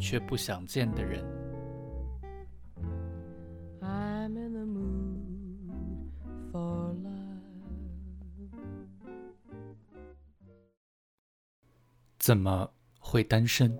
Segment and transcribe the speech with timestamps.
[0.00, 1.22] 却不想见的人，
[12.18, 12.68] 怎么
[12.98, 13.78] 会单身？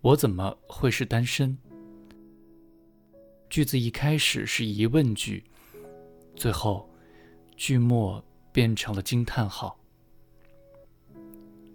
[0.00, 1.56] 我怎么会是单身？
[3.50, 5.44] 句子一开始是疑问句，
[6.34, 6.88] 最后
[7.56, 8.22] 句末
[8.52, 9.78] 变成了惊叹号。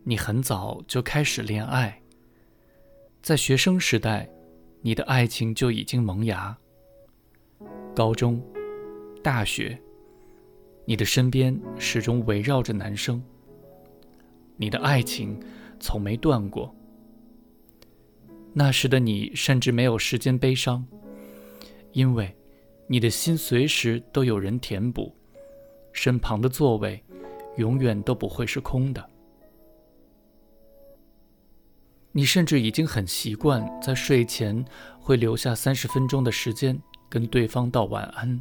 [0.04, 2.02] 你很早就开始恋爱，
[3.22, 4.28] 在学生时代，
[4.82, 6.58] 你的爱情就已经萌芽。
[7.94, 8.42] 高中、
[9.22, 9.80] 大学，
[10.86, 13.22] 你的身边始终围绕着男生，
[14.58, 15.40] 你的爱情
[15.80, 16.74] 从没断过。
[18.54, 20.84] 那时的你甚至没有时间悲伤，
[21.92, 22.36] 因为
[22.88, 25.16] 你的心随时都有人填补，
[25.94, 27.04] 身旁的座位
[27.58, 29.11] 永远都不会是空的。
[32.12, 34.64] 你甚至已经很习惯在睡前
[35.00, 36.78] 会留下三十分钟的时间
[37.10, 38.40] 跟对方道晚安。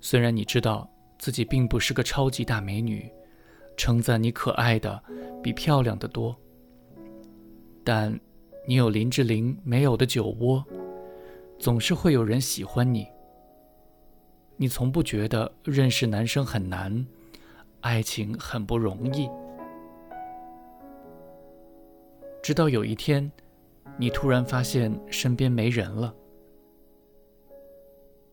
[0.00, 3.10] 虽然你知道自己并不是个超级大美女，
[3.76, 5.02] 称赞你可爱的
[5.42, 6.36] 比漂亮的多，
[7.82, 8.18] 但
[8.66, 10.64] 你有林志玲没有的酒窝，
[11.58, 13.06] 总是会有人喜欢你。
[14.56, 17.06] 你从不觉得认识男生很难，
[17.80, 19.28] 爱情很不容易。
[22.46, 23.28] 直到有一天，
[23.98, 26.14] 你突然发现身边没人了。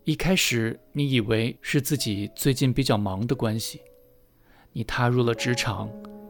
[0.04, 3.82] 一开始，你以为是自己最近比较忙的关系。
[4.72, 5.90] 你踏入了职场，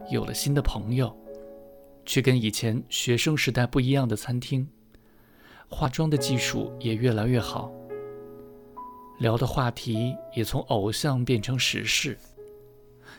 [0.09, 1.13] 有了新的朋友，
[2.05, 4.65] 去跟以前学生时代不一样的餐厅，
[5.67, 7.69] 化妆的技术也越来越好，
[9.19, 12.17] 聊的话题也从偶像变成时事。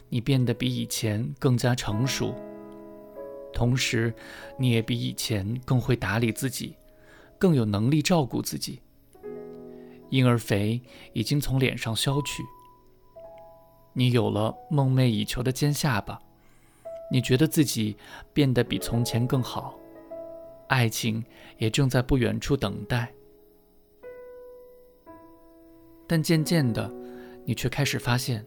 [0.09, 2.35] 你变得比以前更加成熟。
[3.55, 4.13] 同时，
[4.59, 6.77] 你也比以前更会打理自己，
[7.39, 8.81] 更有能力照顾自己。
[10.11, 10.83] 婴儿肥
[11.13, 12.43] 已经从脸上消去，
[13.93, 16.21] 你有了梦寐以求的尖下巴，
[17.11, 17.97] 你觉得自己
[18.33, 19.75] 变得比从前更好，
[20.69, 21.25] 爱情
[21.59, 23.13] 也正在不远处等待。
[26.07, 26.93] 但渐渐的，
[27.45, 28.45] 你却开始发现，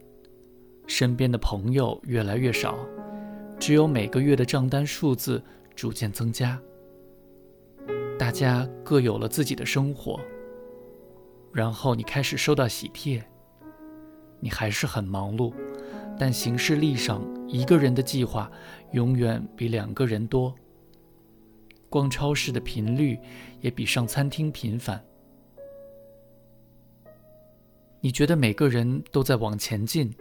[0.85, 2.78] 身边的朋友越来越少。
[3.59, 5.44] 只有每个月的账单数字
[5.75, 6.62] 逐渐增加，
[8.18, 10.19] 大家各有了自己的生活。
[11.51, 13.23] 然后你开始收到喜帖，
[14.40, 15.53] 你还是很忙碌，
[16.19, 18.50] 但行事历上一个人的计划
[18.91, 20.53] 永远比两个人多。
[21.89, 23.18] 逛超市的频率
[23.59, 25.03] 也比上餐厅频繁。
[28.01, 30.13] 你觉得每个人都在往前进，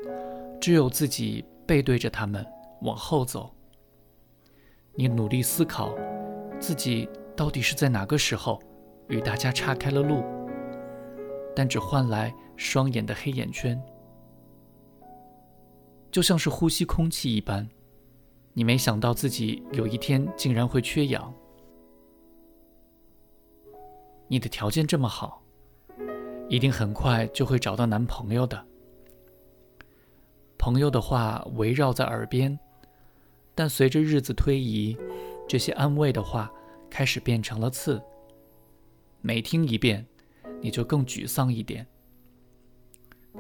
[0.61, 2.45] 只有自己背对着他们。
[2.83, 3.55] 往后走，
[4.95, 5.95] 你努力思考，
[6.61, 8.61] 自己到底是在哪个时候
[9.09, 10.23] 与大家岔开了路，
[11.55, 13.83] 但只换来双眼的黑眼圈，
[16.11, 17.69] 就像是呼吸空气一般。
[18.53, 21.33] 你没想到自己有一天竟然会缺氧。
[24.29, 25.43] 你的条件这么好，
[26.49, 28.67] 一定很快就会找到男朋友的。
[30.59, 32.59] 朋友的话围绕在耳边。
[33.57, 34.97] 但随着日子推移，
[35.49, 36.53] 这些安慰的话
[36.91, 38.01] 开始变成了刺。
[39.23, 40.07] 每听一遍，
[40.61, 41.85] 你就更沮丧一点。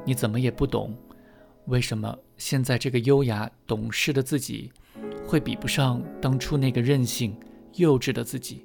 [0.04, 0.96] 你怎么也不懂，
[1.66, 4.72] 为什么现在这个优雅懂事的自己，
[5.26, 7.38] 会比不上当初那个任性
[7.74, 8.64] 幼稚的自己。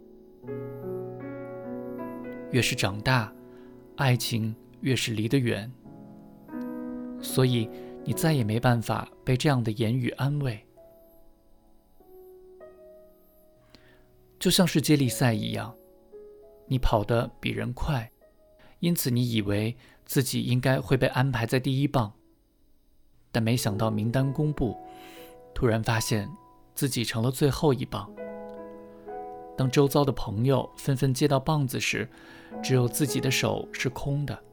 [2.51, 3.33] 越是长大，
[3.98, 5.69] 爱情越是离得远。
[7.21, 7.69] 所以
[8.06, 10.65] 你再也没办法被这样的言语安慰。
[14.41, 15.71] 就像是接力赛一样，
[16.65, 18.11] 你跑得比人快，
[18.79, 22.11] 因此你以为自己应该会被安排在第一棒，
[23.31, 24.75] 但没想到名单公布，
[25.53, 26.27] 突然发现
[26.73, 28.11] 自己成了最后一棒。
[29.55, 32.09] 当周遭的朋友纷纷接到棒子时，
[32.63, 34.43] 只有自己的手是空的。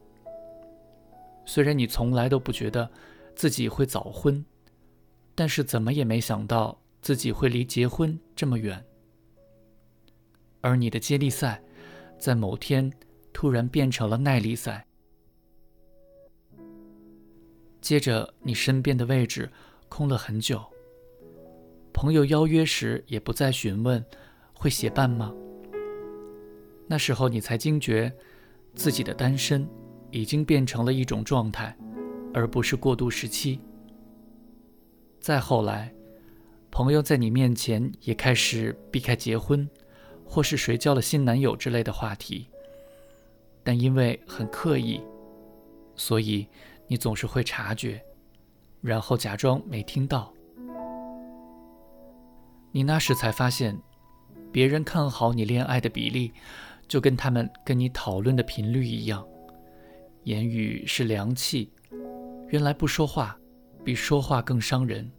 [1.47, 2.91] 虽然你从来都不觉得
[3.35, 4.45] 自己会早婚，
[5.35, 8.85] 但是怎么也没想到自己会离结婚这么远。
[10.69, 11.63] 而你的接力赛，
[12.19, 12.93] 在某天
[13.33, 14.87] 突然变成了耐力赛。
[17.81, 19.51] 接着，你身边的位置
[19.89, 20.63] 空了很久。
[21.91, 24.05] 朋友邀约时也不再询问，
[24.53, 25.35] 会协办吗？
[26.87, 28.13] 那时候你才惊觉，
[28.75, 29.67] 自己的单身
[30.11, 31.75] 已经变成了一种状态，
[32.35, 33.59] 而不是过渡时期。
[35.19, 35.95] 再后来，
[36.71, 39.67] 朋友在你面前也开始避开结婚，
[40.29, 42.47] 或是谁交了新男友之类的话题，
[43.65, 45.01] 但因为很刻意，
[45.97, 46.47] 所以。
[46.91, 48.03] 你总是会察觉，
[48.81, 50.33] 然后假装没听到。
[52.73, 53.79] 你那时才发现，
[54.51, 56.33] 别人看好你恋爱的比例，
[56.89, 59.23] 就跟他们跟你讨论的频率一样。
[60.25, 61.71] 言语是凉气，
[62.49, 63.39] 原来不说话
[63.85, 65.13] 比说话更伤人。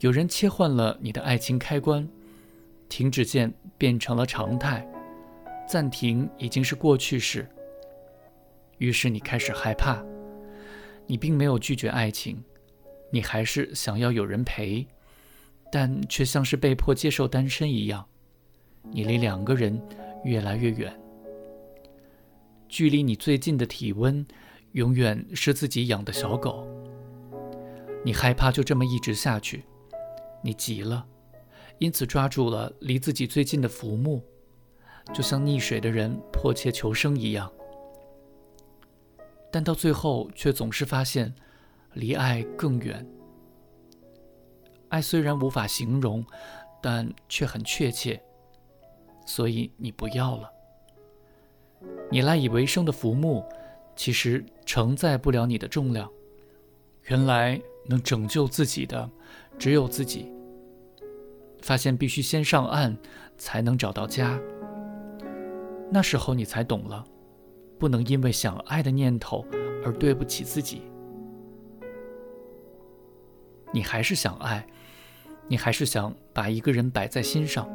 [0.00, 2.08] 有人切换了你的爱情开关，
[2.88, 4.86] 停止键变成了常态。
[5.68, 7.46] 暂停已经是过去式。
[8.78, 10.02] 于是你开始害怕，
[11.06, 12.42] 你并没有拒绝爱情，
[13.10, 14.86] 你还是想要有人陪，
[15.70, 18.06] 但却像是被迫接受单身一样，
[18.90, 19.78] 你离两个人
[20.24, 20.98] 越来越远。
[22.70, 24.26] 距离你最近的体温，
[24.72, 26.66] 永远是自己养的小狗。
[28.02, 29.62] 你害怕就这么一直下去，
[30.42, 31.06] 你急了，
[31.78, 34.22] 因此抓住了离自己最近的浮木。
[35.12, 37.50] 就像溺水的人迫切求生一样，
[39.50, 41.34] 但到最后却总是发现，
[41.94, 43.04] 离爱更远。
[44.88, 46.24] 爱虽然无法形容，
[46.80, 48.22] 但却很确切，
[49.26, 50.52] 所以你不要了。
[52.10, 53.44] 你赖以为生的浮木，
[53.96, 56.08] 其实承载不了你的重量。
[57.04, 59.10] 原来能拯救自己的，
[59.58, 60.32] 只有自己。
[61.62, 62.96] 发现必须先上岸，
[63.36, 64.40] 才能找到家。
[65.90, 67.04] 那时候你才懂了，
[67.78, 69.44] 不能因为想爱的念头
[69.84, 70.82] 而对不起自己。
[73.72, 74.66] 你还是想爱，
[75.48, 77.68] 你还是想把一个人摆在心上，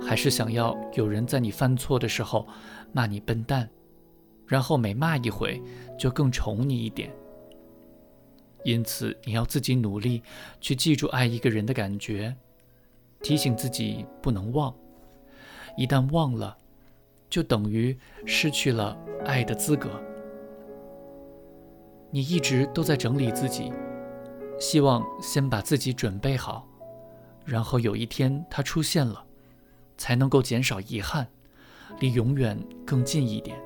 [0.00, 2.46] 还是想要有人在你犯错的时候
[2.92, 3.68] 骂你笨蛋，
[4.46, 5.62] 然后每骂一回
[5.98, 7.14] 就更宠你一点。
[8.64, 10.22] 因此，你要自己努力
[10.60, 12.34] 去记住爱一个人的感觉，
[13.22, 14.74] 提醒自己不能忘，
[15.76, 16.56] 一旦忘了。
[17.30, 17.94] 就等于
[18.24, 18.96] 失去了
[19.26, 20.02] 爱的资格。
[22.10, 23.70] 你一直都在整理自己，
[24.58, 26.66] 希望先把自己准备好，
[27.44, 29.22] 然后有一天他出现了，
[29.98, 31.28] 才能够减少遗憾，
[32.00, 33.60] 离永远更近一点。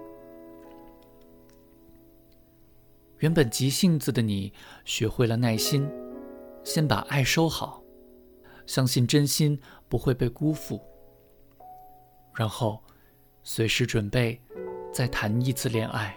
[3.23, 4.53] 原本急性子的你，
[4.85, 5.89] 学会了耐心，
[6.65, 7.81] 先把爱收好，
[8.67, 10.81] 相信真心不会被辜负，
[12.35, 12.83] 然后。
[13.45, 14.41] 随时准备
[14.93, 16.17] 再谈一次恋爱。